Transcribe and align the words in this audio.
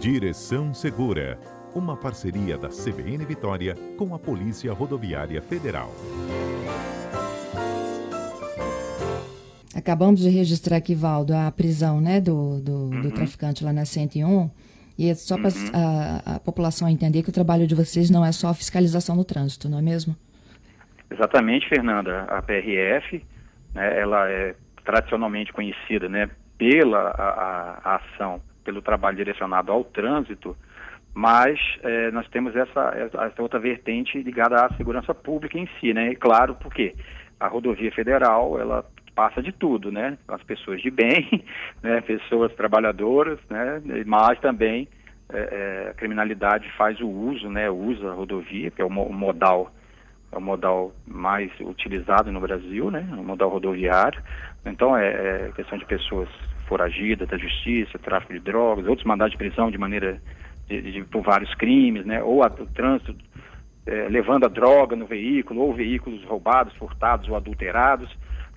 Direção 0.00 0.72
Segura, 0.72 1.38
uma 1.74 1.94
parceria 1.94 2.56
da 2.56 2.68
CBN 2.68 3.22
Vitória 3.26 3.74
com 3.98 4.14
a 4.14 4.18
Polícia 4.18 4.72
Rodoviária 4.72 5.42
Federal. 5.42 5.90
Acabamos 9.76 10.20
de 10.20 10.30
registrar 10.30 10.78
aqui, 10.78 10.94
Valdo, 10.94 11.34
a 11.34 11.52
prisão 11.52 12.00
né, 12.00 12.18
do, 12.18 12.62
do, 12.62 12.72
uhum. 12.72 13.02
do 13.02 13.10
traficante 13.10 13.62
lá 13.62 13.74
na 13.74 13.84
101. 13.84 14.50
E 14.98 15.10
é 15.10 15.14
só 15.14 15.36
para 15.36 15.48
uhum. 15.48 15.70
a, 15.74 16.36
a, 16.36 16.40
população 16.40 16.88
entender 16.88 17.22
que 17.22 17.28
o 17.28 17.32
trabalho 17.32 17.66
de 17.66 17.74
vocês 17.74 18.08
não 18.08 18.24
é 18.24 18.32
só 18.32 18.48
a 18.48 18.54
fiscalização 18.54 19.18
do 19.18 19.24
trânsito, 19.24 19.68
não 19.68 19.80
é 19.80 19.82
mesmo? 19.82 20.16
Exatamente, 21.10 21.68
Fernanda. 21.68 22.22
A 22.22 22.40
PRF, 22.40 23.22
né, 23.74 24.00
ela 24.00 24.30
é 24.30 24.54
tradicionalmente 24.82 25.52
conhecida 25.52 26.08
né, 26.08 26.30
pela 26.56 27.10
a, 27.10 27.80
a 27.84 27.96
ação, 27.96 28.40
pelo 28.70 28.80
trabalho 28.80 29.16
direcionado 29.16 29.72
ao 29.72 29.82
trânsito, 29.82 30.56
mas 31.12 31.58
é, 31.82 32.12
nós 32.12 32.28
temos 32.28 32.54
essa, 32.54 32.94
essa, 32.94 33.42
outra 33.42 33.58
vertente 33.58 34.22
ligada 34.22 34.64
à 34.64 34.72
segurança 34.76 35.12
pública 35.12 35.58
em 35.58 35.68
si, 35.80 35.92
né? 35.92 36.12
E 36.12 36.16
claro, 36.16 36.54
porque 36.54 36.94
a 37.40 37.48
rodovia 37.48 37.90
federal, 37.90 38.60
ela 38.60 38.84
passa 39.12 39.42
de 39.42 39.50
tudo, 39.50 39.90
né? 39.90 40.16
As 40.28 40.40
pessoas 40.44 40.80
de 40.80 40.88
bem, 40.88 41.44
né? 41.82 42.00
pessoas 42.02 42.54
trabalhadoras, 42.54 43.40
né? 43.50 43.82
Mas 44.06 44.38
também 44.38 44.86
é, 45.32 45.38
é, 45.38 45.90
a 45.90 45.94
criminalidade 45.94 46.70
faz 46.78 47.00
o 47.00 47.08
uso, 47.08 47.48
né? 47.48 47.68
Usa 47.68 48.12
a 48.12 48.14
rodovia, 48.14 48.70
que 48.70 48.80
é 48.80 48.84
o, 48.84 48.90
modal 48.90 49.72
é 50.30 50.38
o 50.38 50.40
modal 50.40 50.92
mais 51.08 51.50
utilizado 51.58 52.30
no 52.30 52.38
Brasil, 52.38 52.88
né? 52.88 53.04
O 53.18 53.24
modal 53.24 53.48
rodoviário. 53.48 54.22
Então 54.64 54.96
é, 54.96 55.08
é 55.08 55.52
questão 55.56 55.76
de 55.76 55.84
pessoas 55.86 56.28
foragidas 56.70 57.28
da 57.28 57.36
justiça, 57.36 57.98
tráfico 57.98 58.32
de 58.32 58.38
drogas, 58.38 58.86
outros 58.86 59.04
mandados 59.04 59.32
de 59.32 59.38
prisão 59.38 59.72
de 59.72 59.76
maneira 59.76 60.22
de, 60.68 60.80
de, 60.80 61.04
por 61.04 61.22
vários 61.22 61.52
crimes, 61.56 62.06
né? 62.06 62.22
Ou 62.22 62.44
a, 62.44 62.46
o 62.46 62.66
trânsito 62.66 63.12
é, 63.84 64.08
levando 64.08 64.44
a 64.44 64.48
droga 64.48 64.94
no 64.94 65.04
veículo, 65.04 65.62
ou 65.62 65.74
veículos 65.74 66.22
roubados, 66.24 66.72
furtados 66.76 67.28
ou 67.28 67.34
adulterados. 67.34 68.08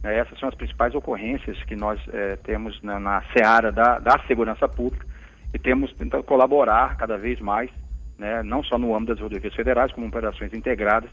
Né? 0.03 0.15
Essas 0.19 0.37
são 0.37 0.47
as 0.47 0.53
principais 0.53 0.93
ocorrências 0.93 1.57
que 1.63 1.75
nós 1.75 1.99
é, 2.13 2.35
temos 2.43 2.79
na, 2.83 2.99
na 2.99 3.23
seara 3.35 3.71
da, 3.71 3.97
da 3.97 4.19
segurança 4.27 4.69
pública 4.69 5.07
e 5.51 5.57
temos 5.57 5.91
tentado 5.93 6.23
colaborar 6.23 6.95
cada 6.97 7.17
vez 7.17 7.39
mais, 7.39 7.71
né? 8.19 8.43
não 8.43 8.63
só 8.63 8.77
no 8.77 8.95
âmbito 8.95 9.15
das 9.15 9.23
rodovias 9.23 9.55
federais, 9.55 9.91
como 9.91 10.05
operações 10.05 10.53
integradas 10.53 11.09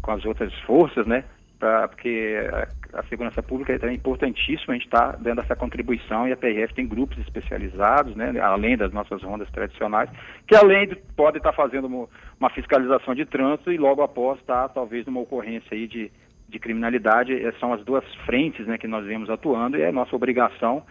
com 0.00 0.12
as 0.12 0.24
outras 0.24 0.54
forças, 0.60 1.04
né? 1.04 1.24
Pra, 1.58 1.88
porque 1.88 2.36
a, 2.52 2.98
a, 2.98 3.02
segurança 3.04 3.42
pública 3.42 3.78
é 3.86 3.92
importantíssima, 3.92 4.74
a 4.74 4.76
gente 4.76 4.86
está 4.86 5.12
dando 5.12 5.40
essa 5.40 5.54
contribuição 5.54 6.26
e 6.26 6.32
a 6.32 6.36
PRF 6.36 6.74
tem 6.74 6.86
grupos 6.86 7.16
especializados, 7.18 8.14
né, 8.16 8.38
além 8.40 8.76
das 8.76 8.92
nossas 8.92 9.22
rondas 9.22 9.48
tradicionais, 9.50 10.10
que 10.46 10.54
além 10.56 10.88
de 10.88 10.96
pode 11.16 11.38
estar 11.38 11.52
tá 11.52 11.56
fazendo 11.56 11.86
uma, 11.86 12.08
uma, 12.40 12.50
fiscalização 12.50 13.14
de 13.14 13.24
trânsito 13.24 13.70
e 13.70 13.78
logo 13.78 14.02
após 14.02 14.42
tá, 14.42 14.68
talvez 14.68 15.06
numa 15.06 15.20
ocorrência 15.20 15.68
aí 15.72 15.86
de, 15.86 16.10
de 16.48 16.58
criminalidade, 16.58 17.32
eh, 17.32 17.52
são 17.60 17.72
as 17.72 17.84
duas 17.84 18.04
frentes 18.26 18.66
né, 18.66 18.76
que 18.76 18.88
nós 18.88 19.06
vemos 19.06 19.30
atuando 19.30 19.76
e 19.76 19.82
é 19.82 19.92
nossa 19.92 20.14
obrigação 20.14 20.82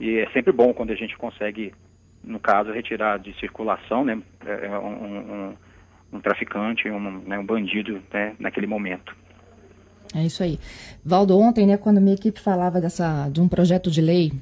e 0.00 0.18
é 0.18 0.28
sempre 0.30 0.52
bom 0.52 0.72
quando 0.72 0.90
a 0.90 0.96
gente 0.96 1.16
consegue, 1.16 1.72
no 2.22 2.38
caso, 2.38 2.72
retirar 2.72 3.18
de 3.18 3.32
circulação 3.38 4.04
né, 4.04 4.20
é, 4.44 4.66
é 4.66 4.78
um, 4.78 5.50
um, 5.50 5.56
um 6.12 6.20
traficante, 6.20 6.88
um, 6.88 7.20
né, 7.20 7.38
um 7.38 7.44
bandido 7.44 8.00
né, 8.12 8.34
naquele 8.38 8.66
momento. 8.66 9.14
É 10.14 10.24
isso 10.24 10.42
aí. 10.42 10.58
Valdo, 11.04 11.38
ontem, 11.38 11.66
né, 11.66 11.76
quando 11.76 12.00
minha 12.00 12.14
equipe 12.14 12.40
falava 12.40 12.80
dessa, 12.80 13.28
de 13.28 13.40
um 13.40 13.48
projeto 13.48 13.90
de 13.90 14.00
lei 14.00 14.32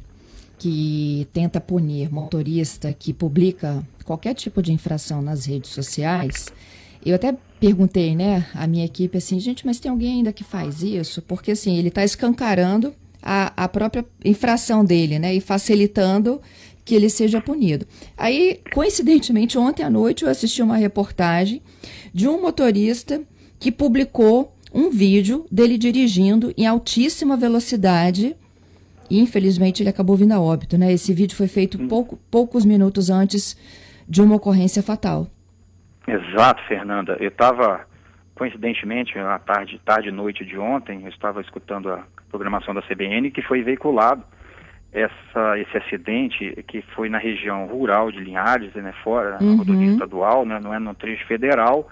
que 0.59 1.29
tenta 1.33 1.61
punir 1.61 2.11
motorista 2.13 2.93
que 2.93 3.13
publica 3.13 3.87
qualquer 4.05 4.35
tipo 4.35 4.63
de 4.63 4.73
infração 4.73 5.21
nas 5.21 5.45
redes 5.45 5.71
sociais, 5.71 6.47
eu 7.05 7.15
até 7.15 7.37
perguntei, 7.61 8.15
né, 8.15 8.47
à 8.55 8.67
minha 8.67 8.85
equipe 8.85 9.19
assim, 9.19 9.39
gente, 9.41 9.67
mas 9.67 9.79
tem 9.79 9.91
alguém 9.91 10.15
ainda 10.15 10.33
que 10.33 10.45
faz 10.45 10.83
isso? 10.83 11.21
Porque 11.23 11.53
assim, 11.53 11.77
ele 11.77 11.89
está 11.89 12.05
escancarando 12.05 12.95
a, 13.23 13.65
a 13.65 13.69
própria 13.69 14.05
infração 14.25 14.85
dele, 14.85 15.19
né, 15.19 15.35
e 15.35 15.41
facilitando 15.41 16.41
que 16.85 16.95
ele 16.95 17.11
seja 17.11 17.41
punido. 17.41 17.87
Aí, 18.17 18.61
coincidentemente, 18.73 19.59
ontem 19.59 19.83
à 19.83 19.91
noite 19.91 20.25
eu 20.25 20.31
assisti 20.31 20.63
uma 20.63 20.77
reportagem 20.77 21.61
de 22.15 22.29
um 22.29 22.41
motorista 22.41 23.21
que 23.59 23.73
publicou 23.73 24.56
um 24.77 24.91
vídeo 24.91 25.47
dele 25.51 25.79
dirigindo 25.79 26.53
em 26.57 26.67
altíssima 26.67 27.35
velocidade 27.35 28.37
e 29.11 29.19
infelizmente 29.21 29.83
ele 29.83 29.89
acabou 29.89 30.17
vindo 30.17 30.33
a 30.33 30.41
óbito, 30.41 30.77
né? 30.77 30.93
Esse 30.93 31.15
vídeo 31.15 31.35
foi 31.35 31.49
feito 31.49 31.79
pouco, 31.89 32.19
poucos 32.31 32.67
minutos 32.67 33.09
antes 33.09 33.57
de 34.07 34.21
uma 34.21 34.37
ocorrência 34.37 34.83
fatal. 34.83 35.29
Exato, 36.07 36.63
Fernanda. 36.69 37.17
Eu 37.19 37.29
estava, 37.29 37.87
coincidentemente, 38.35 39.17
na 39.17 39.39
tarde, 39.39 39.81
tarde 39.85 40.09
e 40.09 40.13
noite 40.13 40.45
de 40.45 40.59
ontem, 40.59 41.03
eu 41.05 41.09
estava 41.09 41.41
escutando 41.41 41.91
a 41.91 42.05
programação 42.31 42.75
da 42.75 42.83
CBN 42.83 43.31
que 43.31 43.41
foi 43.43 43.63
veiculado 43.63 44.23
essa, 44.93 45.59
esse 45.59 45.77
acidente 45.79 46.65
que 46.69 46.83
foi 46.95 47.09
na 47.09 47.19
região 47.19 47.67
rural 47.67 48.11
de 48.13 48.19
Linhares, 48.19 48.75
né, 48.75 48.93
fora, 49.03 49.33
na 49.33 49.41
uhum. 49.41 49.57
rodovia 49.57 49.93
estadual, 49.93 50.45
né, 50.45 50.61
não 50.63 50.73
é 50.73 50.79
no 50.79 50.95
trecho 50.95 51.27
federal, 51.27 51.89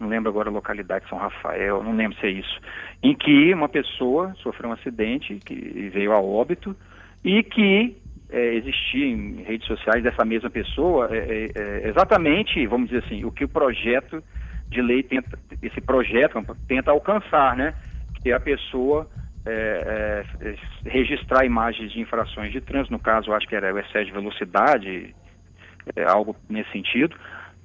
não 0.00 0.08
lembro 0.08 0.30
agora 0.30 0.48
a 0.48 0.52
localidade, 0.52 1.08
São 1.08 1.18
Rafael, 1.18 1.84
não 1.84 1.94
lembro 1.94 2.18
se 2.18 2.26
é 2.26 2.30
isso, 2.30 2.60
em 3.02 3.14
que 3.14 3.52
uma 3.52 3.68
pessoa 3.68 4.34
sofreu 4.42 4.70
um 4.70 4.72
acidente 4.72 5.38
que 5.44 5.90
veio 5.92 6.12
a 6.12 6.20
óbito 6.20 6.74
e 7.22 7.42
que 7.42 7.96
é, 8.30 8.54
existia 8.54 9.06
em 9.06 9.42
redes 9.42 9.66
sociais 9.66 10.02
dessa 10.02 10.24
mesma 10.24 10.48
pessoa 10.48 11.08
é, 11.10 11.18
é, 11.18 11.62
é 11.84 11.88
exatamente, 11.88 12.66
vamos 12.66 12.88
dizer 12.88 13.04
assim, 13.04 13.24
o 13.24 13.30
que 13.30 13.44
o 13.44 13.48
projeto 13.48 14.22
de 14.68 14.80
lei 14.80 15.02
tenta, 15.02 15.38
esse 15.62 15.80
projeto 15.80 16.40
tenta 16.66 16.92
alcançar, 16.92 17.56
né? 17.56 17.74
Que 18.22 18.32
a 18.32 18.38
pessoa 18.38 19.08
é, 19.44 20.24
é, 20.40 20.54
registrar 20.88 21.44
imagens 21.44 21.92
de 21.92 22.00
infrações 22.00 22.52
de 22.52 22.60
trânsito, 22.60 22.92
no 22.92 23.00
caso 23.00 23.32
acho 23.32 23.48
que 23.48 23.56
era 23.56 23.74
o 23.74 23.78
excesso 23.78 24.06
de 24.06 24.12
velocidade, 24.12 25.14
algo 26.06 26.36
nesse 26.48 26.70
sentido, 26.70 27.16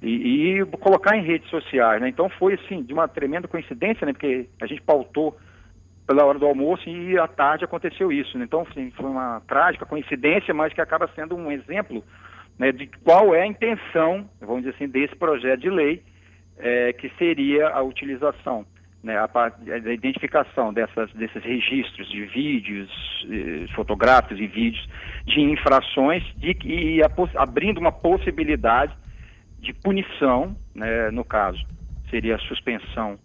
e, 0.02 0.58
e, 0.60 0.66
colocar 0.78 1.16
em 1.16 1.24
redes 1.24 1.48
sociais, 1.48 2.00
né? 2.00 2.08
Então 2.08 2.28
foi 2.28 2.54
assim, 2.54 2.82
de 2.82 2.92
uma 2.92 3.08
tremenda 3.08 3.48
coincidência, 3.48 4.06
né? 4.06 4.12
Porque 4.12 4.48
a 4.60 4.66
gente 4.66 4.82
pautou 4.82 5.36
pela 6.06 6.24
hora 6.24 6.38
do 6.38 6.46
almoço 6.46 6.88
e 6.88 7.18
à 7.18 7.26
tarde 7.26 7.64
aconteceu 7.64 8.12
isso. 8.12 8.38
Né? 8.38 8.44
Então 8.44 8.66
assim, 8.70 8.90
foi 8.92 9.06
uma 9.06 9.40
trágica 9.48 9.84
coincidência, 9.84 10.54
mas 10.54 10.72
que 10.72 10.80
acaba 10.80 11.10
sendo 11.14 11.34
um 11.34 11.50
exemplo 11.50 12.04
né, 12.58 12.72
de 12.72 12.86
qual 13.04 13.34
é 13.34 13.42
a 13.42 13.46
intenção, 13.46 14.28
vamos 14.40 14.62
dizer 14.62 14.74
assim, 14.74 14.88
desse 14.88 15.16
projeto 15.16 15.60
de 15.60 15.70
lei, 15.70 16.02
é, 16.58 16.92
que 16.92 17.10
seria 17.18 17.68
a 17.68 17.82
utilização, 17.82 18.64
né, 19.02 19.16
a, 19.18 19.28
a, 19.34 19.92
identificação 19.92 20.72
dessas, 20.72 21.12
desses 21.12 21.42
registros 21.42 22.08
de 22.10 22.24
vídeos, 22.24 22.90
eh, 23.30 23.66
fotográficos 23.74 24.38
e 24.40 24.46
vídeos 24.46 24.88
de 25.26 25.40
infrações 25.40 26.24
de, 26.36 26.56
e 26.64 27.02
a, 27.02 27.10
abrindo 27.36 27.78
uma 27.78 27.92
possibilidade 27.92 28.96
de 29.60 29.72
punição, 29.72 30.56
né, 30.74 31.10
no 31.10 31.24
caso, 31.24 31.64
seria 32.10 32.36
a 32.36 32.38
suspensão 32.40 33.18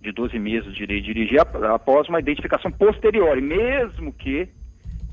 de 0.00 0.12
12 0.12 0.38
meses 0.38 0.72
de 0.72 0.78
direito 0.78 1.04
de 1.04 1.14
dirigir 1.14 1.40
após 1.40 2.08
uma 2.08 2.20
identificação 2.20 2.70
posterior, 2.70 3.40
mesmo 3.40 4.12
que 4.12 4.48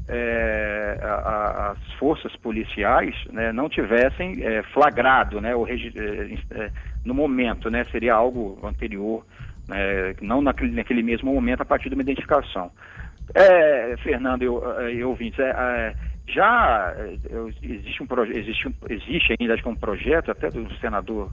é, 0.07 0.99
a, 1.01 1.07
a, 1.07 1.71
as 1.71 1.93
forças 1.93 2.35
policiais 2.37 3.15
né, 3.31 3.51
não 3.51 3.69
tivessem 3.69 4.43
é, 4.43 4.61
flagrado 4.63 5.39
né, 5.39 5.55
o, 5.55 5.65
é, 5.65 6.71
no 7.05 7.13
momento, 7.13 7.69
né, 7.69 7.83
seria 7.85 8.13
algo 8.13 8.59
anterior, 8.63 9.25
né, 9.67 10.13
não 10.21 10.41
naquele, 10.41 10.71
naquele 10.73 11.01
mesmo 11.01 11.33
momento 11.33 11.61
a 11.61 11.65
partir 11.65 11.89
de 11.89 11.95
uma 11.95 12.03
identificação. 12.03 12.71
É, 13.33 13.95
Fernando 13.97 14.41
e 14.41 14.99
eu 14.99 15.09
ouvintes, 15.09 15.39
é, 15.39 15.95
já 16.27 16.95
eu, 17.29 17.49
existe 17.61 18.01
um 18.03 18.07
existe, 18.31 18.67
um, 18.67 18.73
existe 18.89 19.35
ainda 19.39 19.53
acho 19.53 19.63
que 19.63 19.69
um 19.69 19.75
projeto 19.75 20.31
até 20.31 20.49
do 20.49 20.71
senador 20.75 21.31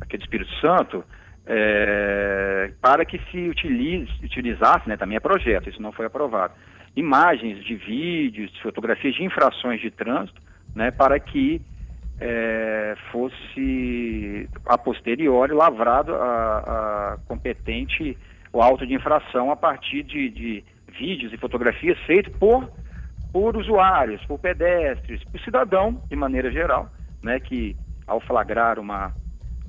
aqui 0.00 0.16
do 0.16 0.22
Espírito 0.22 0.52
Santo 0.60 1.04
é, 1.46 2.72
para 2.80 3.04
que 3.04 3.18
se 3.30 3.48
utilize, 3.48 4.10
utilizasse, 4.22 4.88
né, 4.88 4.96
também 4.96 5.16
é 5.16 5.20
projeto, 5.20 5.68
isso 5.68 5.80
não 5.80 5.92
foi 5.92 6.06
aprovado, 6.06 6.54
imagens 6.96 7.62
de 7.64 7.74
vídeos, 7.74 8.50
de 8.52 8.62
fotografias 8.62 9.14
de 9.14 9.24
infrações 9.24 9.80
de 9.80 9.90
trânsito, 9.90 10.40
né, 10.74 10.90
para 10.90 11.18
que 11.20 11.60
é, 12.20 12.94
fosse 13.10 14.48
a 14.66 14.78
posteriori 14.78 15.52
lavrado 15.52 16.14
a, 16.14 16.58
a, 16.58 17.18
competente 17.26 18.16
o 18.52 18.62
auto 18.62 18.86
de 18.86 18.94
infração 18.94 19.50
a 19.50 19.56
partir 19.56 20.04
de, 20.04 20.30
de 20.30 20.64
vídeos 20.98 21.32
e 21.32 21.36
fotografias 21.36 21.98
feitos 22.00 22.36
por 22.36 22.68
por 23.34 23.56
usuários, 23.56 24.24
por 24.26 24.38
pedestres, 24.38 25.24
por 25.24 25.40
cidadão, 25.40 26.00
de 26.08 26.14
maneira 26.14 26.52
geral, 26.52 26.88
né, 27.20 27.40
que 27.40 27.76
ao 28.06 28.20
flagrar 28.20 28.78
uma, 28.78 29.12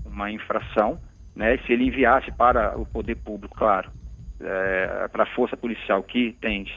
uma 0.06 0.30
infração, 0.30 1.00
né, 1.36 1.58
se 1.66 1.74
ele 1.74 1.88
enviasse 1.88 2.32
para 2.32 2.78
o 2.78 2.86
poder 2.86 3.16
público, 3.16 3.56
claro, 3.58 3.90
é, 4.40 5.08
para 5.12 5.24
a 5.24 5.34
força 5.34 5.58
policial 5.58 6.04
que 6.04 6.38
tem 6.40 6.68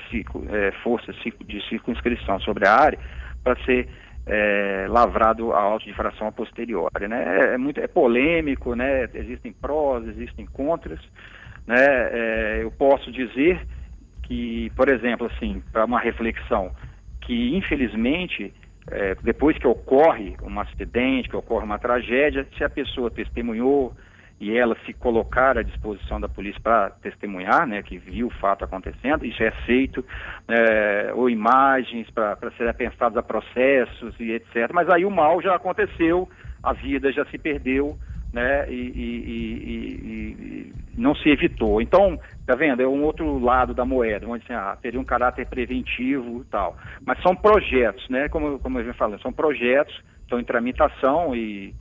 é, 0.51 0.73
força 0.83 1.13
de 1.13 1.69
circunscrição 1.69 2.41
sobre 2.41 2.67
a 2.67 2.75
área, 2.75 2.99
para 3.45 3.55
ser 3.67 3.87
é, 4.27 4.87
lavrado 4.89 5.53
a 5.53 5.61
auto 5.61 5.85
de 5.85 5.91
infração 5.91 6.29
a 6.29 6.33
posteriori, 6.33 7.07
né? 7.07 7.51
É, 7.51 7.55
é, 7.55 7.59
muito 7.59 7.81
é 7.81 7.87
polêmico, 7.87 8.75
né? 8.75 9.09
Existem 9.13 9.53
prós, 9.53 10.07
existem 10.09 10.47
contras, 10.47 11.01
né? 11.67 12.63
Eu 12.63 12.71
posso 12.71 13.13
dizer 13.13 13.61
que, 14.29 14.71
por 14.77 14.89
exemplo, 14.89 15.27
assim, 15.27 15.63
para 15.73 15.87
uma 15.87 15.99
reflexão, 15.99 16.71
que 17.23 17.57
infelizmente 17.57 18.53
é, 18.91 19.17
depois 19.23 19.57
que 19.59 19.67
ocorre 19.67 20.37
um 20.43 20.61
acidente, 20.61 21.29
que 21.29 21.37
ocorre 21.37 21.65
uma 21.65 21.79
tragédia, 21.79 22.47
se 22.57 22.63
a 22.63 22.69
pessoa 22.69 23.11
testemunhou 23.11 23.95
e 24.41 24.57
ela 24.57 24.77
se 24.87 24.93
colocar 24.93 25.59
à 25.59 25.63
disposição 25.63 26.21
da 26.21 26.29
polícia 26.29 26.61
para 26.63 26.91
testemunhar, 26.91 27.67
né, 27.67 27.83
que 27.83 27.99
viu 27.99 28.29
o 28.29 28.31
fato 28.31 28.65
acontecendo, 28.65 29.25
isso 29.25 29.43
é 29.43 29.51
feito, 29.67 30.05
é, 30.47 31.11
ou 31.13 31.29
imagens 31.29 32.09
para 32.11 32.37
serem 32.57 32.73
pensadas 32.75 33.17
a 33.17 33.23
processos 33.23 34.15
e 34.21 34.33
etc. 34.33 34.71
Mas 34.73 34.89
aí 34.89 35.05
o 35.05 35.11
mal 35.11 35.43
já 35.43 35.57
aconteceu, 35.57 36.29
a 36.63 36.73
vida 36.73 37.11
já 37.13 37.25
se 37.27 37.39
perdeu, 37.39 37.99
né, 38.33 38.71
e, 38.71 38.75
e, 38.75 39.09
e, 39.65 40.73
e 40.97 41.01
não 41.01 41.15
se 41.15 41.29
evitou. 41.29 41.81
Então, 41.81 42.19
tá 42.47 42.55
vendo? 42.55 42.83
É 42.83 42.87
um 42.87 43.03
outro 43.05 43.39
lado 43.39 43.73
da 43.73 43.85
moeda, 43.85 44.27
onde 44.27 44.45
assim, 44.45 44.53
ah, 44.53 44.77
teria 44.81 45.01
um 45.01 45.05
caráter 45.05 45.47
preventivo 45.47 46.43
e 46.43 46.45
tal. 46.51 46.77
Mas 47.07 47.23
são 47.23 47.35
projetos, 47.35 48.09
né? 48.09 48.29
Como, 48.29 48.59
como 48.59 48.79
eu 48.81 48.85
já 48.85 48.95
falei, 48.95 49.19
são 49.21 49.33
projetos, 49.33 49.99
estão 50.23 50.39
em 50.39 50.45
tramitação 50.45 51.35
e 51.35 51.75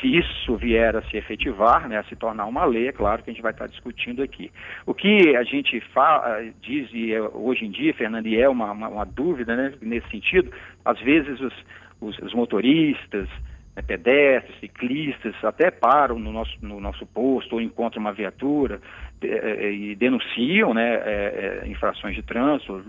se 0.00 0.06
isso 0.06 0.56
vier 0.56 0.96
a 0.96 1.02
se 1.02 1.16
efetivar, 1.16 1.88
né, 1.88 1.98
a 1.98 2.04
se 2.04 2.16
tornar 2.16 2.46
uma 2.46 2.64
lei, 2.64 2.88
é 2.88 2.92
claro 2.92 3.22
que 3.22 3.30
a 3.30 3.32
gente 3.32 3.42
vai 3.42 3.52
estar 3.52 3.66
discutindo 3.66 4.22
aqui. 4.22 4.50
O 4.86 4.94
que 4.94 5.36
a 5.36 5.42
gente 5.44 5.80
fala, 5.92 6.42
diz 6.62 6.88
e 6.92 7.12
é, 7.12 7.20
hoje 7.20 7.66
em 7.66 7.70
dia, 7.70 7.92
Fernando, 7.94 8.26
e 8.26 8.40
é 8.40 8.48
uma, 8.48 8.72
uma, 8.72 8.88
uma 8.88 9.04
dúvida 9.04 9.54
né, 9.54 9.74
nesse 9.82 10.08
sentido, 10.08 10.50
às 10.84 10.98
vezes 11.00 11.38
os, 11.40 11.54
os, 12.00 12.18
os 12.18 12.34
motoristas, 12.34 13.28
né, 13.78 13.82
pedestres, 13.86 14.58
ciclistas, 14.58 15.34
até 15.44 15.70
param 15.70 16.18
no 16.18 16.32
nosso, 16.32 16.56
no 16.60 16.80
nosso 16.80 17.06
posto 17.06 17.54
ou 17.54 17.60
encontram 17.60 18.00
uma 18.00 18.12
viatura 18.12 18.80
é, 19.22 19.70
e 19.70 19.94
denunciam 19.94 20.74
né, 20.74 20.94
é, 21.04 21.62
infrações 21.66 22.16
de 22.16 22.22
trânsito, 22.22 22.82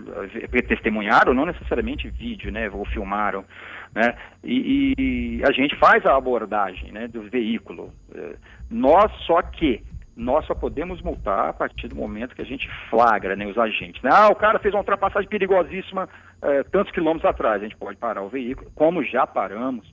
testemunharam, 0.66 1.32
não 1.32 1.46
necessariamente 1.46 2.10
vídeo, 2.10 2.50
né, 2.50 2.68
ou 2.68 2.84
filmaram 2.84 3.44
né? 3.92 4.14
E, 4.44 4.94
e, 4.96 5.42
a 5.44 5.50
gente 5.50 5.76
faz 5.76 6.06
a 6.06 6.16
abordagem 6.16 6.92
né, 6.92 7.08
do 7.08 7.22
veículo. 7.22 7.92
É, 8.14 8.36
nós 8.70 9.10
só 9.26 9.42
que 9.42 9.82
nós 10.16 10.46
só 10.46 10.54
podemos 10.54 11.02
multar 11.02 11.48
a 11.48 11.52
partir 11.52 11.88
do 11.88 11.96
momento 11.96 12.36
que 12.36 12.42
a 12.42 12.46
gente 12.46 12.70
flagra 12.88 13.34
né, 13.34 13.46
os 13.46 13.58
agentes. 13.58 14.00
Né? 14.00 14.10
Ah, 14.12 14.28
o 14.28 14.36
cara 14.36 14.60
fez 14.60 14.72
uma 14.72 14.80
ultrapassagem 14.80 15.28
perigosíssima 15.28 16.08
é, 16.40 16.62
tantos 16.62 16.92
quilômetros 16.92 17.28
atrás. 17.28 17.60
A 17.60 17.64
gente 17.64 17.76
pode 17.76 17.96
parar 17.96 18.22
o 18.22 18.28
veículo, 18.28 18.70
como 18.76 19.02
já 19.02 19.26
paramos. 19.26 19.92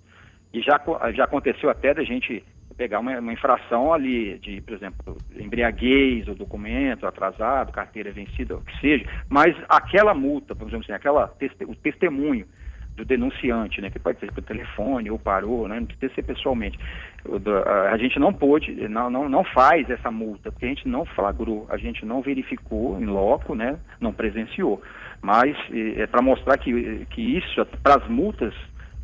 E 0.53 0.61
já, 0.61 0.79
já 1.13 1.25
aconteceu 1.25 1.69
até 1.69 1.93
da 1.93 2.03
gente 2.03 2.43
pegar 2.77 2.99
uma, 2.99 3.19
uma, 3.19 3.33
infração 3.33 3.91
ali 3.91 4.37
de, 4.37 4.61
por 4.61 4.75
exemplo, 4.75 5.17
embriaguez, 5.35 6.27
o 6.27 6.35
documento 6.35 7.07
atrasado, 7.07 7.71
carteira 7.71 8.11
vencida, 8.11 8.55
o 8.55 8.61
que 8.61 8.79
seja, 8.79 9.05
mas 9.27 9.55
aquela 9.67 10.13
multa, 10.13 10.55
por 10.55 10.67
exemplo 10.67 10.83
assim, 10.83 10.93
aquela, 10.93 11.33
o 11.67 11.75
testemunho 11.75 12.45
do 12.95 13.05
denunciante, 13.05 13.79
né, 13.79 13.91
que 13.91 13.99
pode 13.99 14.19
ser 14.19 14.31
por 14.31 14.43
telefone 14.43 15.09
ou 15.09 15.19
parou, 15.19 15.67
né, 15.67 15.79
não 15.79 15.85
precisa 15.85 16.13
ser 16.15 16.23
pessoalmente. 16.23 16.79
A 17.91 17.97
gente 17.97 18.19
não 18.19 18.33
pôde, 18.33 18.71
não, 18.87 19.09
não, 19.09 19.29
não 19.29 19.43
faz 19.43 19.87
essa 19.89 20.09
multa, 20.09 20.51
porque 20.51 20.65
a 20.65 20.69
gente 20.69 20.87
não 20.87 21.05
flagrou, 21.05 21.67
a 21.69 21.77
gente 21.77 22.03
não 22.05 22.21
verificou 22.21 22.99
em 22.99 23.05
loco, 23.05 23.53
né, 23.53 23.77
não 24.01 24.11
presenciou. 24.11 24.81
Mas 25.21 25.55
é 25.95 26.07
para 26.07 26.23
mostrar 26.23 26.57
que, 26.57 27.05
que 27.11 27.37
isso, 27.37 27.63
para 27.83 27.97
as 27.97 28.07
multas, 28.07 28.53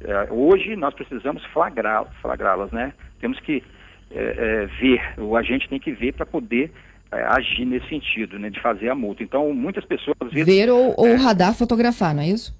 é, 0.01 0.27
hoje 0.31 0.75
nós 0.75 0.93
precisamos 0.93 1.43
flagrá-las, 1.45 2.13
flagrá 2.21 2.55
né? 2.71 2.93
Temos 3.19 3.39
que 3.39 3.63
é, 4.11 4.19
é, 4.21 4.65
ver, 4.79 5.01
o 5.17 5.35
agente 5.35 5.67
tem 5.67 5.79
que 5.79 5.91
ver 5.91 6.13
para 6.13 6.25
poder 6.25 6.71
é, 7.11 7.23
agir 7.23 7.65
nesse 7.65 7.87
sentido, 7.89 8.37
né, 8.37 8.49
de 8.49 8.61
fazer 8.61 8.89
a 8.89 8.95
multa. 8.95 9.23
Então, 9.23 9.51
muitas 9.53 9.83
pessoas... 9.85 10.15
Vezes, 10.31 10.45
ver 10.45 10.69
ou, 10.69 10.93
ou 10.97 11.15
radar 11.15 11.55
fotografar, 11.55 12.13
não 12.13 12.21
é 12.21 12.27
isso? 12.27 12.55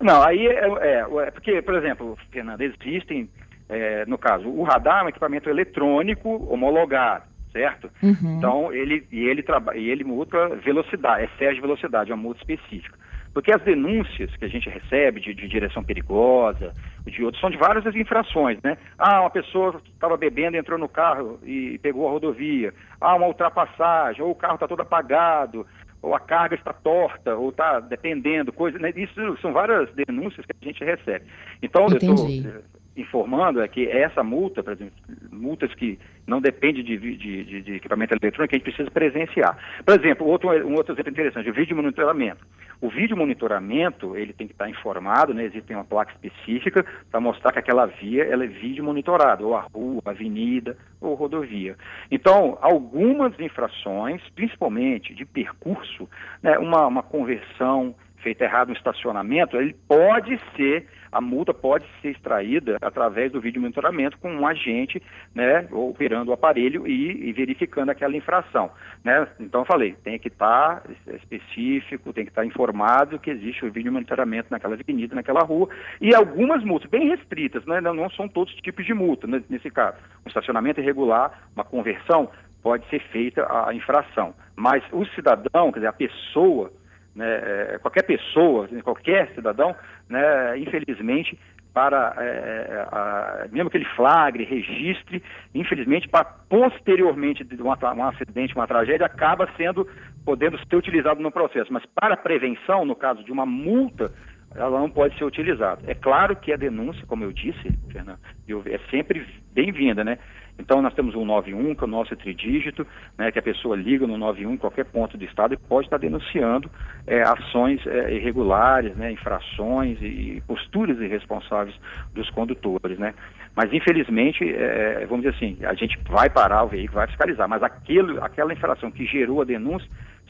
Não, 0.00 0.22
aí 0.22 0.46
é, 0.46 0.66
é, 0.80 1.06
é 1.26 1.30
porque, 1.30 1.60
por 1.62 1.74
exemplo, 1.74 2.18
Fernanda, 2.30 2.64
existem, 2.64 3.28
é, 3.68 4.04
no 4.06 4.16
caso, 4.16 4.48
o 4.48 4.62
radar 4.62 5.02
é 5.02 5.04
um 5.04 5.08
equipamento 5.10 5.48
eletrônico 5.48 6.28
homologado, 6.52 7.24
certo? 7.52 7.90
Uhum. 8.02 8.38
Então, 8.38 8.72
ele, 8.72 9.06
e 9.12 9.20
ele, 9.20 9.42
trabalha, 9.42 9.78
e 9.78 9.90
ele 9.90 10.02
multa 10.02 10.48
velocidade, 10.56 11.24
excesso 11.24 11.54
de 11.54 11.60
velocidade, 11.60 12.10
é 12.10 12.14
uma 12.14 12.22
multa 12.22 12.40
específica. 12.40 12.98
Porque 13.32 13.52
as 13.52 13.62
denúncias 13.62 14.34
que 14.36 14.44
a 14.44 14.48
gente 14.48 14.68
recebe 14.68 15.20
de, 15.20 15.32
de 15.32 15.48
direção 15.48 15.84
perigosa, 15.84 16.74
de 17.06 17.24
outros, 17.24 17.40
são 17.40 17.50
de 17.50 17.56
várias 17.56 17.94
infrações, 17.94 18.58
né? 18.62 18.76
Ah, 18.98 19.20
uma 19.20 19.30
pessoa 19.30 19.80
estava 19.92 20.16
bebendo, 20.16 20.56
entrou 20.56 20.78
no 20.78 20.88
carro 20.88 21.38
e 21.44 21.78
pegou 21.78 22.08
a 22.08 22.10
rodovia. 22.10 22.74
Ah, 23.00 23.14
uma 23.14 23.28
ultrapassagem, 23.28 24.22
ou 24.22 24.32
o 24.32 24.34
carro 24.34 24.54
está 24.54 24.66
todo 24.66 24.82
apagado, 24.82 25.64
ou 26.02 26.14
a 26.14 26.20
carga 26.20 26.56
está 26.56 26.72
torta, 26.72 27.36
ou 27.36 27.50
está 27.50 27.78
dependendo, 27.78 28.52
coisa, 28.52 28.78
né? 28.78 28.92
Isso 28.96 29.36
são 29.40 29.52
várias 29.52 29.88
denúncias 29.94 30.44
que 30.44 30.52
a 30.60 30.64
gente 30.64 30.84
recebe. 30.84 31.24
Então, 31.62 31.86
Entendi. 31.86 32.06
eu 32.06 32.14
estou 32.14 32.62
informando 32.96 33.60
é 33.60 33.68
que 33.68 33.88
essa 33.88 34.22
multa, 34.22 34.62
por 34.62 34.72
exemplo, 34.72 34.92
multas 35.30 35.72
que 35.74 35.98
não 36.26 36.40
dependem 36.40 36.82
de, 36.82 36.98
de, 36.98 37.16
de, 37.16 37.62
de, 37.62 37.74
equipamento 37.74 38.14
eletrônico, 38.14 38.54
a 38.54 38.58
gente 38.58 38.64
precisa 38.64 38.90
presenciar. 38.90 39.56
Por 39.84 39.98
exemplo, 39.98 40.26
outro, 40.26 40.50
um 40.66 40.74
outro 40.74 40.94
exemplo 40.94 41.10
interessante, 41.10 41.48
o 41.48 41.54
vídeo 41.54 41.76
monitoramento. 41.76 42.44
O 42.80 42.88
vídeo 42.88 43.16
monitoramento, 43.16 44.16
ele 44.16 44.32
tem 44.32 44.46
que 44.46 44.54
estar 44.54 44.68
informado, 44.68 45.34
né, 45.34 45.44
existe 45.44 45.72
uma 45.74 45.84
placa 45.84 46.12
específica 46.12 46.84
para 47.10 47.20
mostrar 47.20 47.52
que 47.52 47.58
aquela 47.58 47.84
via 47.84 48.24
ela 48.24 48.44
é 48.44 48.46
vídeo 48.46 48.82
monitorada, 48.82 49.44
ou 49.44 49.54
a 49.54 49.60
rua, 49.60 50.00
a 50.06 50.10
avenida, 50.10 50.76
ou 50.98 51.14
rodovia. 51.14 51.76
Então, 52.10 52.56
algumas 52.62 53.38
infrações, 53.38 54.22
principalmente 54.34 55.14
de 55.14 55.26
percurso, 55.26 56.08
né, 56.42 56.58
uma, 56.58 56.86
uma 56.86 57.02
conversão 57.02 57.94
feita 58.22 58.44
errado 58.44 58.68
no 58.68 58.74
estacionamento, 58.74 59.56
ele 59.56 59.74
pode 59.88 60.38
ser 60.56 60.86
a 61.12 61.20
multa 61.20 61.52
pode 61.52 61.84
ser 62.00 62.10
extraída 62.10 62.76
através 62.80 63.32
do 63.32 63.40
vídeo 63.40 63.60
monitoramento 63.60 64.18
com 64.18 64.32
um 64.32 64.46
agente, 64.46 65.02
né, 65.34 65.66
operando 65.72 66.30
o 66.30 66.34
aparelho 66.34 66.86
e, 66.86 67.28
e 67.28 67.32
verificando 67.32 67.90
aquela 67.90 68.16
infração, 68.16 68.70
né? 69.04 69.26
Então 69.40 69.62
eu 69.62 69.64
falei, 69.64 69.96
tem 70.04 70.18
que 70.18 70.28
estar 70.28 70.82
específico, 71.14 72.12
tem 72.12 72.24
que 72.24 72.30
estar 72.30 72.44
informado 72.44 73.18
que 73.18 73.30
existe 73.30 73.64
o 73.64 73.72
vídeo 73.72 73.92
monitoramento 73.92 74.48
naquela 74.50 74.74
avenida, 74.74 75.14
naquela 75.14 75.40
rua 75.40 75.68
e 76.00 76.14
algumas 76.14 76.62
multas 76.62 76.88
bem 76.88 77.08
restritas, 77.08 77.64
né? 77.66 77.80
Não, 77.80 78.10
são 78.10 78.28
todos 78.28 78.54
os 78.54 78.60
tipos 78.60 78.86
de 78.86 78.94
multa 78.94 79.26
né, 79.26 79.42
nesse 79.48 79.70
caso. 79.70 79.96
Um 80.24 80.28
estacionamento 80.28 80.80
irregular, 80.80 81.48
uma 81.54 81.64
conversão 81.64 82.30
pode 82.62 82.86
ser 82.88 83.00
feita 83.08 83.46
a 83.50 83.74
infração, 83.74 84.34
mas 84.54 84.84
o 84.92 85.04
cidadão, 85.06 85.72
quer 85.72 85.80
dizer, 85.80 85.86
a 85.88 85.92
pessoa 85.92 86.70
né, 87.14 87.26
é, 87.74 87.78
qualquer 87.78 88.02
pessoa, 88.02 88.68
qualquer 88.82 89.32
cidadão, 89.34 89.74
né, 90.08 90.58
infelizmente, 90.58 91.38
para 91.72 92.14
é, 92.18 92.22
é, 92.22 92.88
a, 92.90 93.46
mesmo 93.50 93.70
que 93.70 93.76
ele 93.76 93.84
flagre, 93.96 94.44
registre, 94.44 95.22
infelizmente, 95.54 96.08
para 96.08 96.24
posteriormente 96.24 97.44
de 97.44 97.62
um, 97.62 97.68
um 97.68 98.04
acidente, 98.04 98.54
uma 98.54 98.66
tragédia, 98.66 99.06
acaba 99.06 99.48
sendo 99.56 99.86
podendo 100.24 100.58
ser 100.58 100.76
utilizado 100.76 101.20
no 101.20 101.30
processo. 101.30 101.72
Mas 101.72 101.84
para 101.94 102.16
prevenção, 102.16 102.84
no 102.84 102.96
caso 102.96 103.22
de 103.24 103.32
uma 103.32 103.46
multa, 103.46 104.12
ela 104.54 104.80
não 104.80 104.90
pode 104.90 105.16
ser 105.16 105.24
utilizada. 105.24 105.80
É 105.86 105.94
claro 105.94 106.34
que 106.36 106.52
a 106.52 106.56
denúncia, 106.56 107.06
como 107.06 107.24
eu 107.24 107.32
disse, 107.32 107.72
Fernando, 107.90 108.18
é 108.66 108.78
sempre 108.90 109.24
bem-vinda, 109.52 110.02
né? 110.02 110.18
Então, 110.60 110.82
nós 110.82 110.94
temos 110.94 111.14
o 111.14 111.24
91, 111.24 111.74
que 111.74 111.82
é 111.82 111.86
o 111.86 111.90
nosso 111.90 112.14
tridígito, 112.14 112.86
né, 113.18 113.32
que 113.32 113.38
a 113.38 113.42
pessoa 113.42 113.74
liga 113.74 114.06
no 114.06 114.18
91 114.18 114.52
em 114.52 114.56
qualquer 114.56 114.84
ponto 114.84 115.16
do 115.16 115.24
estado 115.24 115.54
e 115.54 115.56
pode 115.56 115.86
estar 115.86 115.98
denunciando 115.98 116.70
é, 117.06 117.22
ações 117.22 117.84
é, 117.86 118.14
irregulares, 118.14 118.94
né, 118.96 119.10
infrações 119.10 119.98
e 120.02 120.42
posturas 120.46 121.00
irresponsáveis 121.00 121.74
dos 122.14 122.28
condutores. 122.30 122.98
Né? 122.98 123.14
Mas, 123.56 123.72
infelizmente, 123.72 124.44
é, 124.44 125.06
vamos 125.06 125.24
dizer 125.24 125.36
assim, 125.36 125.56
a 125.64 125.74
gente 125.74 125.98
vai 126.08 126.28
parar 126.28 126.64
o 126.64 126.68
veículo, 126.68 126.98
vai 126.98 127.06
fiscalizar, 127.06 127.48
mas 127.48 127.62
aquilo, 127.62 128.22
aquela 128.22 128.52
infração 128.52 128.90
que 128.90 129.06
gerou 129.06 129.40
a 129.40 129.44
denúncia, 129.44 129.88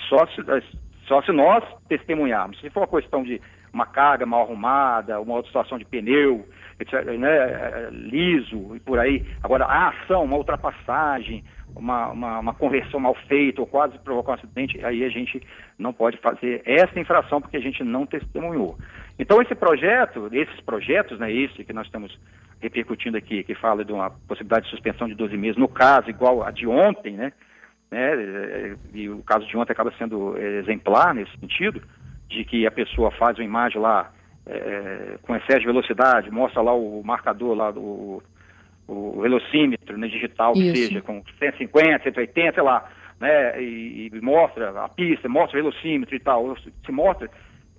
só 0.08 0.26
se, 0.28 0.42
só 1.10 1.20
se 1.22 1.32
nós 1.32 1.64
testemunharmos. 1.88 2.60
Se 2.60 2.70
for 2.70 2.80
uma 2.80 3.00
questão 3.00 3.24
de 3.24 3.40
uma 3.72 3.84
carga 3.84 4.24
mal 4.24 4.42
arrumada, 4.42 5.20
uma 5.20 5.34
outra 5.34 5.48
situação 5.48 5.76
de 5.76 5.84
pneu, 5.84 6.46
etc, 6.78 7.04
né, 7.18 7.88
liso 7.90 8.76
e 8.76 8.80
por 8.80 8.96
aí. 8.96 9.26
Agora, 9.42 9.64
a 9.64 9.88
ação, 9.88 10.22
uma 10.22 10.36
ultrapassagem, 10.36 11.42
uma, 11.74 12.10
uma, 12.12 12.38
uma, 12.38 12.54
conversão 12.54 13.00
mal 13.00 13.16
feita 13.26 13.60
ou 13.60 13.66
quase 13.66 13.98
provocar 13.98 14.32
um 14.32 14.34
acidente, 14.36 14.84
aí 14.84 15.04
a 15.04 15.08
gente 15.08 15.42
não 15.76 15.92
pode 15.92 16.16
fazer 16.18 16.62
essa 16.64 16.98
infração 16.98 17.40
porque 17.40 17.56
a 17.56 17.60
gente 17.60 17.82
não 17.82 18.06
testemunhou. 18.06 18.78
Então, 19.18 19.42
esse 19.42 19.54
projeto, 19.56 20.28
esses 20.32 20.60
projetos, 20.60 21.18
né, 21.18 21.32
esse 21.32 21.64
que 21.64 21.72
nós 21.72 21.86
estamos 21.86 22.16
repercutindo 22.60 23.16
aqui, 23.16 23.42
que 23.42 23.54
fala 23.56 23.84
de 23.84 23.92
uma 23.92 24.10
possibilidade 24.28 24.66
de 24.66 24.70
suspensão 24.70 25.08
de 25.08 25.14
12 25.14 25.36
meses, 25.36 25.56
no 25.56 25.68
caso, 25.68 26.08
igual 26.08 26.44
a 26.44 26.52
de 26.52 26.68
ontem, 26.68 27.14
né, 27.14 27.32
né, 27.90 28.76
e 28.92 29.08
o 29.08 29.22
caso 29.22 29.46
de 29.46 29.56
ontem 29.56 29.72
acaba 29.72 29.92
sendo 29.98 30.36
exemplar 30.36 31.14
nesse 31.14 31.36
sentido, 31.38 31.82
de 32.28 32.44
que 32.44 32.66
a 32.66 32.70
pessoa 32.70 33.10
faz 33.10 33.36
uma 33.38 33.44
imagem 33.44 33.80
lá 33.80 34.12
é, 34.46 35.18
com 35.22 35.34
excesso 35.34 35.60
de 35.60 35.66
velocidade, 35.66 36.30
mostra 36.30 36.62
lá 36.62 36.72
o 36.72 37.02
marcador 37.04 37.54
lá 37.54 37.70
do 37.70 38.22
o 38.90 39.20
velocímetro 39.20 39.96
né, 39.96 40.08
digital, 40.08 40.52
que 40.52 40.62
Isso. 40.62 40.88
seja 40.88 41.00
com 41.00 41.22
150, 41.38 42.02
180, 42.02 42.54
sei 42.54 42.62
lá, 42.62 42.90
né, 43.20 43.62
e, 43.62 44.10
e, 44.12 44.20
mostra 44.20 44.70
a 44.84 44.88
pista, 44.88 45.28
mostra 45.28 45.60
o 45.60 45.62
velocímetro 45.62 46.16
e 46.16 46.18
tal, 46.18 46.56
se 46.56 46.90
mostra 46.90 47.30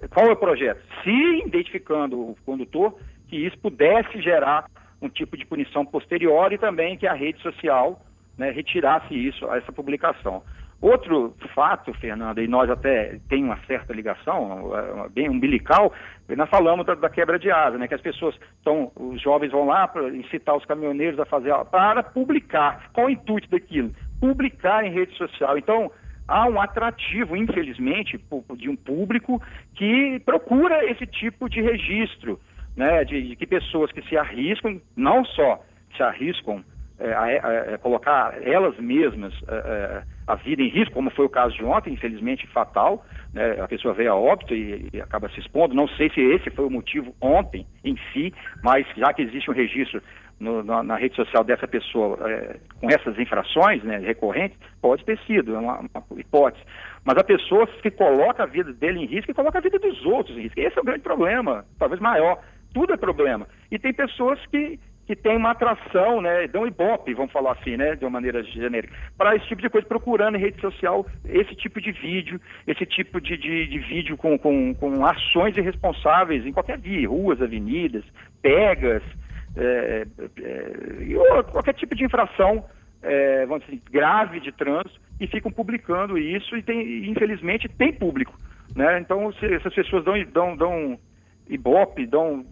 qual 0.10 0.28
é 0.28 0.32
o 0.32 0.38
projeto. 0.38 0.82
Se 1.04 1.46
identificando 1.46 2.18
o 2.18 2.38
condutor, 2.46 2.98
que 3.28 3.36
isso 3.36 3.58
pudesse 3.60 4.22
gerar 4.22 4.66
um 5.02 5.10
tipo 5.10 5.36
de 5.36 5.46
punição 5.46 5.86
posterior 5.86 6.54
e 6.54 6.58
também 6.58 6.98
que 6.98 7.08
a 7.08 7.14
rede 7.14 7.42
social 7.42 8.00
né, 8.42 8.50
retirasse 8.50 9.14
isso, 9.14 9.46
essa 9.54 9.72
publicação. 9.72 10.42
Outro 10.82 11.36
fato, 11.54 11.94
Fernanda, 11.94 12.42
e 12.42 12.48
nós 12.48 12.68
até 12.68 13.20
tem 13.30 13.44
uma 13.44 13.60
certa 13.68 13.94
ligação, 13.94 14.72
bem 15.14 15.30
umbilical, 15.30 15.94
nós 16.28 16.50
falamos 16.50 16.88
da, 16.88 16.96
da, 16.96 17.08
quebra 17.08 17.38
de 17.38 17.52
asa, 17.52 17.78
né? 17.78 17.88
Que 17.88 17.94
as 17.94 18.02
pessoas 18.02 18.36
estão, 18.58 18.92
os 18.96 19.22
jovens 19.22 19.52
vão 19.52 19.68
lá 19.68 19.88
para 19.88 20.10
incitar 20.10 20.56
os 20.58 20.66
caminhoneiros 20.66 21.20
a 21.20 21.26
fazer 21.26 21.54
para 21.66 22.02
publicar. 22.02 22.90
Qual 22.94 23.06
o 23.06 23.10
intuito 23.12 23.48
daquilo? 23.52 23.92
Publicar 24.20 24.84
em 24.84 24.92
rede 24.92 25.16
social. 25.18 25.56
Então, 25.56 25.92
há 26.28 26.48
um 26.48 26.60
atrativo, 26.60 27.38
infelizmente, 27.38 28.20
de 28.56 28.68
um 28.68 28.76
público 28.76 29.40
que 29.76 30.20
procura 30.26 30.84
esse 30.90 31.06
tipo 31.06 31.48
de 31.48 31.62
registro, 31.62 32.40
né? 32.76 33.04
De, 33.04 33.22
de 33.22 33.36
que 33.36 33.46
pessoas 33.46 33.92
que 33.92 34.02
se 34.10 34.18
arriscam, 34.18 34.82
não 34.98 35.24
só 35.26 35.64
se 35.96 36.02
arriscam 36.02 36.64
é, 37.02 37.14
a, 37.14 37.76
a 37.76 37.78
colocar 37.80 38.36
elas 38.44 38.78
mesmas 38.78 39.34
a, 39.48 39.56
é, 39.56 40.04
é, 40.28 40.36
vida 40.44 40.62
em 40.62 40.70
risco, 40.70 40.94
como 40.94 41.10
foi 41.12 41.26
o 41.26 41.30
caso 41.30 41.56
de 41.56 41.64
ontem, 41.64 41.94
infelizmente 41.94 42.48
fatal, 42.48 43.06
né? 43.34 43.60
a 43.60 43.68
pessoa 43.68 43.94
veio 43.94 44.12
a 44.12 44.16
óbito 44.16 44.54
e, 44.54 44.90
e, 44.94 45.02
acaba 45.02 45.30
se 45.30 45.40
expondo. 45.40 45.74
Não 45.74 45.88
sei 45.88 46.10
se 46.12 46.22
esse 46.22 46.50
foi 46.52 46.66
o 46.66 46.70
motivo 46.70 47.14
ontem 47.20 47.66
em 47.84 47.98
si, 48.14 48.34
mas 48.64 48.86
já 48.96 49.12
que 49.14 49.24
existe 49.24 49.50
um 49.50 49.54
registro 49.54 50.02
no, 50.40 50.64
na, 50.64 50.82
na, 50.82 50.96
rede 50.96 51.16
social 51.16 51.44
dessa 51.44 51.68
pessoa 51.68 52.18
é, 52.30 52.58
com 52.80 52.90
essas 52.90 53.18
infrações 53.20 53.84
né, 53.84 53.98
recorrentes, 53.98 54.58
pode 54.82 55.06
ter 55.06 55.20
sido, 55.20 55.56
é 55.56 55.60
uma, 55.60 55.80
uma, 55.80 56.20
hipótese. 56.20 56.64
Mas 57.06 57.18
a 57.18 57.24
pessoa 57.24 57.68
se 57.82 57.92
coloca 57.92 58.44
a 58.44 58.48
vida 58.48 58.74
dele 58.74 59.00
em 59.00 59.06
risco 59.06 59.32
e 59.32 59.36
coloca 59.36 59.58
a 59.58 59.62
vida 59.62 59.78
dos 59.80 60.04
outros 60.06 60.38
em 60.38 60.42
risco. 60.42 60.60
Esse 60.60 60.78
é 60.78 60.82
o 60.82 60.86
grande 60.86 61.02
problema, 61.02 61.66
talvez 61.78 62.00
maior. 62.02 62.40
Tudo 62.74 62.94
é 62.94 62.98
problema. 62.98 63.48
E 63.70 63.78
tem 63.78 63.94
pessoas 63.94 64.40
que 64.48 64.80
que 65.12 65.16
tem 65.18 65.36
uma 65.36 65.52
atração, 65.52 66.22
né, 66.22 66.48
dão 66.48 66.66
ibope, 66.66 67.14
vamos 67.14 67.34
falar 67.34 67.52
assim, 67.52 67.76
né, 67.76 67.98
de 67.98 68.06
uma 68.06 68.12
maneira 68.12 68.42
genérica, 68.44 68.96
para 69.18 69.36
esse 69.36 69.46
tipo 69.46 69.62
de 69.62 69.70
coisa, 69.70 69.86
procurando 69.86 70.38
em 70.38 70.40
rede 70.40 70.62
social 70.62 71.06
esse 71.26 71.54
tipo 71.54 71.82
de 71.82 71.92
vídeo, 71.92 72.40
esse 72.66 72.86
tipo 72.86 73.20
de, 73.20 73.36
de, 73.36 73.68
de 73.68 73.80
vídeo 73.80 74.16
com, 74.16 74.40
com, 74.40 74.74
com, 74.74 75.06
ações 75.06 75.58
irresponsáveis 75.58 76.46
em 76.46 76.54
qualquer 76.54 76.80
via, 76.80 77.10
ruas, 77.10 77.42
avenidas, 77.42 78.06
pegas, 78.42 79.04
é, 79.58 80.06
é, 80.40 81.44
qualquer 81.52 81.74
tipo 81.74 81.94
de 81.94 82.06
infração, 82.06 82.64
é, 83.04 83.46
vamos 83.46 83.66
dizer, 83.66 83.82
grave 83.92 84.40
de 84.40 84.54
trânsito, 84.54 84.98
e 85.20 85.28
ficam 85.28 85.52
publicando 85.52 86.18
isso 86.18 86.56
e 86.56 86.64
tem, 86.64 87.10
infelizmente 87.10 87.68
tem 87.68 87.92
público, 87.92 88.40
né, 88.74 88.98
então 89.02 89.30
se, 89.34 89.46
essas 89.54 89.74
pessoas 89.74 90.06
dão, 90.06 90.16
dão, 90.32 90.56
dão 90.56 91.00
Ibope, 91.52 92.06
dão, 92.06 92.46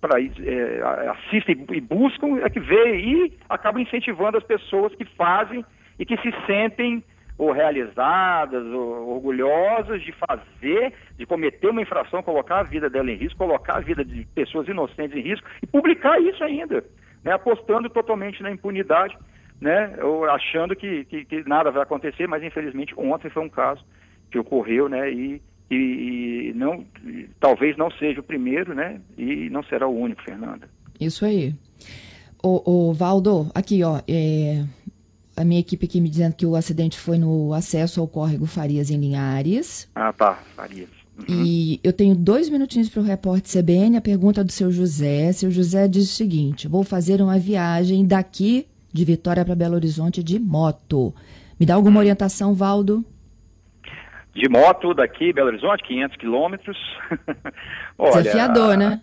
para 0.00 0.18
é, 0.20 1.08
assistem 1.10 1.66
e 1.70 1.80
buscam, 1.80 2.38
é 2.42 2.48
que 2.48 2.58
vê 2.58 2.96
e 2.96 3.38
acabam 3.46 3.82
incentivando 3.82 4.38
as 4.38 4.44
pessoas 4.44 4.94
que 4.94 5.04
fazem 5.04 5.62
e 5.98 6.06
que 6.06 6.16
se 6.16 6.32
sentem 6.46 7.04
ou 7.36 7.52
realizadas, 7.52 8.64
ou 8.66 9.14
orgulhosas 9.14 10.02
de 10.02 10.12
fazer, 10.12 10.92
de 11.16 11.26
cometer 11.26 11.68
uma 11.68 11.82
infração, 11.82 12.22
colocar 12.22 12.60
a 12.60 12.62
vida 12.64 12.90
dela 12.90 13.10
em 13.10 13.16
risco, 13.16 13.38
colocar 13.38 13.76
a 13.76 13.80
vida 13.80 14.04
de 14.04 14.26
pessoas 14.34 14.66
inocentes 14.66 15.16
em 15.16 15.20
risco 15.20 15.46
e 15.62 15.66
publicar 15.66 16.18
isso 16.20 16.42
ainda, 16.42 16.82
né, 17.22 17.32
apostando 17.32 17.88
totalmente 17.90 18.42
na 18.42 18.50
impunidade, 18.50 19.16
né, 19.60 19.94
ou 20.02 20.28
achando 20.28 20.74
que, 20.74 21.04
que, 21.04 21.24
que 21.24 21.48
nada 21.48 21.70
vai 21.70 21.82
acontecer, 21.82 22.26
mas 22.26 22.42
infelizmente 22.42 22.92
ontem 22.96 23.30
foi 23.30 23.44
um 23.44 23.48
caso 23.48 23.84
que 24.32 24.38
ocorreu, 24.38 24.88
né, 24.88 25.08
e 25.12 25.40
e, 25.70 26.50
e 26.50 26.52
não, 26.54 26.84
talvez 27.38 27.76
não 27.76 27.90
seja 27.90 28.20
o 28.20 28.24
primeiro, 28.24 28.74
né? 28.74 29.00
E 29.16 29.50
não 29.50 29.62
será 29.62 29.86
o 29.86 29.96
único, 29.96 30.22
Fernanda. 30.22 30.68
Isso 31.00 31.24
aí. 31.24 31.54
O, 32.42 32.88
o 32.88 32.92
Valdo, 32.92 33.50
aqui, 33.54 33.82
ó, 33.82 34.00
é, 34.08 34.64
a 35.36 35.44
minha 35.44 35.60
equipe 35.60 35.86
aqui 35.86 36.00
me 36.00 36.08
dizendo 36.08 36.34
que 36.34 36.46
o 36.46 36.56
acidente 36.56 36.98
foi 36.98 37.18
no 37.18 37.52
acesso 37.52 38.00
ao 38.00 38.08
córrego 38.08 38.46
Farias 38.46 38.90
em 38.90 38.96
Linhares. 38.96 39.88
Ah, 39.94 40.12
tá, 40.12 40.42
Farias. 40.56 40.88
Uhum. 41.18 41.44
E 41.44 41.80
eu 41.82 41.92
tenho 41.92 42.14
dois 42.14 42.48
minutinhos 42.48 42.88
para 42.88 43.00
o 43.00 43.04
repórter 43.04 43.62
CBN. 43.62 43.96
A 43.96 44.00
pergunta 44.00 44.44
do 44.44 44.52
seu 44.52 44.70
José. 44.70 45.32
Seu 45.32 45.50
José 45.50 45.88
diz 45.88 46.04
o 46.04 46.14
seguinte: 46.14 46.68
vou 46.68 46.84
fazer 46.84 47.20
uma 47.20 47.38
viagem 47.38 48.06
daqui 48.06 48.66
de 48.92 49.04
Vitória 49.04 49.44
para 49.44 49.54
Belo 49.54 49.74
Horizonte 49.74 50.22
de 50.22 50.38
moto. 50.38 51.14
Me 51.58 51.66
dá 51.66 51.74
alguma 51.74 51.98
orientação, 51.98 52.54
Valdo? 52.54 53.04
De 54.38 54.48
moto 54.48 54.94
daqui, 54.94 55.32
Belo 55.32 55.48
Horizonte, 55.48 55.82
500 55.82 56.16
quilômetros. 56.16 56.78
Desafiador, 57.98 58.76
né? 58.76 59.00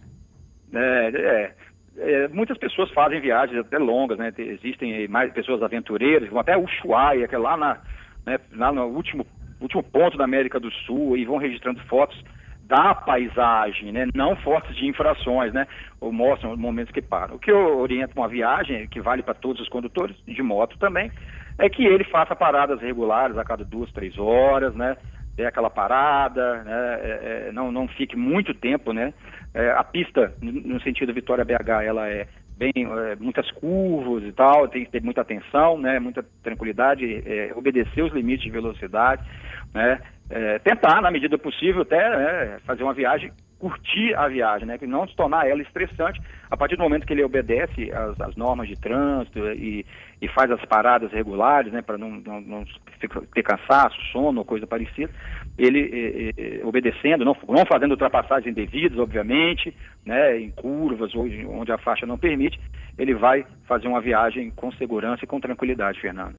É, 0.73 1.09
é, 1.13 1.55
é, 1.97 2.27
muitas 2.29 2.57
pessoas 2.57 2.89
fazem 2.91 3.19
viagens 3.19 3.59
até 3.59 3.77
longas, 3.77 4.17
né? 4.17 4.33
Existem 4.37 5.07
mais 5.09 5.31
pessoas 5.33 5.61
aventureiras, 5.61 6.29
vão 6.29 6.39
até 6.39 6.57
Ushuaia, 6.57 7.27
que 7.27 7.35
é 7.35 7.37
lá, 7.37 7.57
na, 7.57 7.77
né, 8.25 8.39
lá 8.53 8.71
no 8.71 8.85
último, 8.85 9.25
último 9.59 9.83
ponto 9.83 10.17
da 10.17 10.23
América 10.23 10.59
do 10.59 10.71
Sul, 10.71 11.17
e 11.17 11.25
vão 11.25 11.37
registrando 11.37 11.81
fotos 11.81 12.17
da 12.63 12.95
paisagem, 12.95 13.91
né? 13.91 14.07
Não 14.15 14.37
fotos 14.37 14.75
de 14.75 14.87
infrações, 14.87 15.53
né? 15.53 15.67
Ou 15.99 16.13
mostram 16.13 16.55
momentos 16.55 16.93
que 16.93 17.01
param. 17.01 17.35
O 17.35 17.39
que 17.39 17.51
eu 17.51 17.77
oriento 17.77 18.13
uma 18.15 18.27
viagem, 18.27 18.87
que 18.87 19.01
vale 19.01 19.21
para 19.21 19.33
todos 19.33 19.61
os 19.61 19.69
condutores, 19.69 20.15
de 20.25 20.41
moto 20.41 20.77
também, 20.79 21.11
é 21.59 21.69
que 21.69 21.85
ele 21.85 22.05
faça 22.05 22.35
paradas 22.35 22.81
regulares 22.81 23.37
a 23.37 23.43
cada 23.43 23.63
duas, 23.63 23.91
três 23.91 24.17
horas, 24.17 24.73
né? 24.75 24.95
Dê 25.35 25.45
aquela 25.45 25.69
parada, 25.69 26.63
né, 26.63 26.99
é, 27.01 27.47
é, 27.47 27.51
não, 27.51 27.71
não 27.71 27.87
fique 27.87 28.15
muito 28.15 28.53
tempo, 28.53 28.93
né? 28.93 29.13
É, 29.53 29.71
a 29.71 29.83
pista, 29.83 30.33
no 30.41 30.81
sentido 30.81 31.13
Vitória 31.13 31.45
BH, 31.45 31.83
ela 31.85 32.09
é 32.09 32.27
bem, 32.57 32.71
é, 32.75 33.15
muitas 33.19 33.49
curvas 33.51 34.23
e 34.23 34.31
tal, 34.31 34.67
tem 34.67 34.85
que 34.85 34.91
ter 34.91 35.01
muita 35.01 35.21
atenção, 35.21 35.77
né, 35.77 35.99
muita 35.99 36.25
tranquilidade, 36.41 37.23
é, 37.25 37.51
obedecer 37.55 38.01
os 38.01 38.13
limites 38.13 38.45
de 38.45 38.51
velocidade, 38.51 39.23
né, 39.73 39.99
é, 40.29 40.59
tentar, 40.59 41.01
na 41.01 41.11
medida 41.11 41.37
possível, 41.37 41.83
até 41.83 42.09
né, 42.09 42.59
fazer 42.65 42.83
uma 42.83 42.93
viagem 42.93 43.31
curtir 43.59 44.13
a 44.15 44.27
viagem, 44.27 44.67
né? 44.67 44.77
Que 44.77 44.85
não 44.85 45.07
se 45.07 45.15
tornar 45.15 45.47
ela 45.47 45.61
estressante 45.61 46.21
a 46.49 46.57
partir 46.57 46.75
do 46.75 46.83
momento 46.83 47.05
que 47.05 47.13
ele 47.13 47.23
obedece 47.23 47.91
às, 48.19 48.35
normas 48.35 48.67
de 48.67 48.75
trânsito 48.75 49.39
e, 49.53 49.85
e, 50.21 50.27
faz 50.29 50.51
as 50.51 50.63
paradas 50.65 51.11
regulares, 51.11 51.71
né? 51.71 51.81
Para 51.81 51.97
não, 51.97 52.11
não, 52.11 52.41
não, 52.41 52.65
ter 53.33 53.43
cansaço, 53.43 53.99
sono 54.11 54.39
ou 54.39 54.45
coisa 54.45 54.67
parecida. 54.67 55.11
Ele 55.57 55.79
eh, 55.79 56.33
eh, 56.37 56.65
obedecendo, 56.65 57.23
não, 57.23 57.35
não 57.47 57.65
fazendo 57.65 57.91
ultrapassagens 57.91 58.47
indevidas, 58.51 58.99
obviamente, 58.99 59.73
né? 60.05 60.37
Em 60.37 60.51
curvas 60.51 61.15
ou 61.15 61.25
onde 61.49 61.71
a 61.71 61.77
faixa 61.77 62.05
não 62.05 62.17
permite, 62.17 62.59
ele 62.97 63.13
vai 63.13 63.45
fazer 63.67 63.87
uma 63.87 64.01
viagem 64.01 64.51
com 64.51 64.71
segurança 64.73 65.23
e 65.23 65.27
com 65.27 65.39
tranquilidade, 65.39 65.99
Fernando. 65.99 66.33